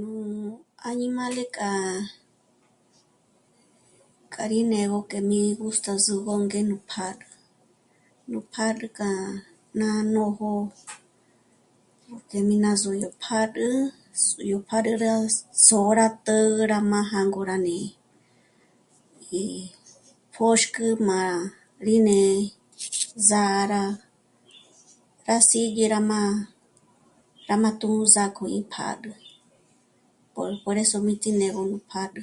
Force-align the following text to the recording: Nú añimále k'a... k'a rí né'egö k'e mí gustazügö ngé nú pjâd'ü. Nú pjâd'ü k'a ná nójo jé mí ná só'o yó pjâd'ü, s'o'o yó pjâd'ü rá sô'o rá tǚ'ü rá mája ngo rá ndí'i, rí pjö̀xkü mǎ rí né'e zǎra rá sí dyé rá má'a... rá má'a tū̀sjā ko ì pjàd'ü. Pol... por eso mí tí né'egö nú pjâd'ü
Nú 0.00 0.08
añimále 0.88 1.44
k'a... 1.56 1.72
k'a 4.32 4.44
rí 4.50 4.60
né'egö 4.70 4.98
k'e 5.10 5.20
mí 5.30 5.40
gustazügö 5.64 6.34
ngé 6.44 6.60
nú 6.70 6.76
pjâd'ü. 6.90 7.28
Nú 8.30 8.38
pjâd'ü 8.52 8.86
k'a 8.98 9.10
ná 9.78 9.90
nójo 10.14 10.52
jé 12.28 12.38
mí 12.48 12.56
ná 12.64 12.70
só'o 12.82 12.92
yó 13.02 13.10
pjâd'ü, 13.22 13.66
s'o'o 14.22 14.42
yó 14.50 14.58
pjâd'ü 14.68 14.92
rá 15.02 15.14
sô'o 15.66 15.90
rá 15.98 16.06
tǚ'ü 16.24 16.62
rá 16.72 16.78
mája 16.92 17.20
ngo 17.28 17.40
rá 17.50 17.56
ndí'i, 17.60 17.86
rí 19.30 19.44
pjö̀xkü 20.32 20.86
mǎ 21.06 21.18
rí 21.86 21.94
né'e 22.06 22.32
zǎra 23.28 23.82
rá 25.28 25.36
sí 25.48 25.60
dyé 25.74 25.86
rá 25.94 26.00
má'a... 26.10 26.32
rá 27.48 27.54
má'a 27.62 27.78
tū̀sjā 27.80 28.24
ko 28.36 28.42
ì 28.58 28.60
pjàd'ü. 28.74 29.10
Pol... 30.34 30.50
por 30.64 30.76
eso 30.82 30.96
mí 31.06 31.14
tí 31.22 31.30
né'egö 31.38 31.62
nú 31.70 31.78
pjâd'ü 31.90 32.22